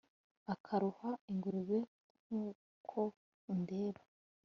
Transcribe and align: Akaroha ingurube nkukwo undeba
Akaroha 0.53 1.09
ingurube 1.31 1.77
nkukwo 2.27 3.01
undeba 3.51 4.01